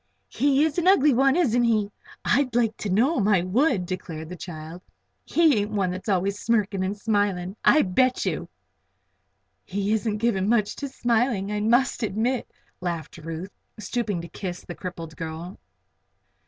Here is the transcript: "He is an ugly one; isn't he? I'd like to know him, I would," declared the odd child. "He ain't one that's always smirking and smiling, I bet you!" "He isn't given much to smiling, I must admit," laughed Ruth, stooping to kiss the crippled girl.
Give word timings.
"He 0.29 0.63
is 0.65 0.79
an 0.79 0.87
ugly 0.87 1.13
one; 1.13 1.35
isn't 1.35 1.63
he? 1.63 1.91
I'd 2.25 2.55
like 2.55 2.75
to 2.77 2.89
know 2.89 3.19
him, 3.19 3.27
I 3.27 3.43
would," 3.43 3.85
declared 3.85 4.29
the 4.29 4.33
odd 4.33 4.39
child. 4.39 4.81
"He 5.25 5.59
ain't 5.59 5.69
one 5.69 5.91
that's 5.91 6.09
always 6.09 6.39
smirking 6.39 6.83
and 6.83 6.97
smiling, 6.99 7.55
I 7.63 7.83
bet 7.83 8.25
you!" 8.25 8.49
"He 9.63 9.93
isn't 9.93 10.17
given 10.17 10.49
much 10.49 10.75
to 10.77 10.87
smiling, 10.89 11.51
I 11.51 11.59
must 11.59 12.01
admit," 12.01 12.49
laughed 12.79 13.19
Ruth, 13.19 13.51
stooping 13.77 14.21
to 14.21 14.27
kiss 14.27 14.65
the 14.65 14.73
crippled 14.73 15.15
girl. 15.15 15.59